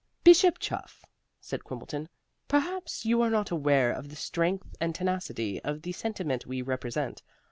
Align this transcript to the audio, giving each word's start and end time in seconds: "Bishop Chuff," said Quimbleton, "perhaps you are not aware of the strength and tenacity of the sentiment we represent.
"Bishop 0.23 0.57
Chuff," 0.57 1.05
said 1.39 1.63
Quimbleton, 1.63 2.09
"perhaps 2.47 3.05
you 3.05 3.21
are 3.21 3.29
not 3.29 3.51
aware 3.51 3.91
of 3.91 4.09
the 4.09 4.15
strength 4.15 4.75
and 4.81 4.95
tenacity 4.95 5.61
of 5.63 5.83
the 5.83 5.91
sentiment 5.91 6.47
we 6.47 6.63
represent. 6.63 7.21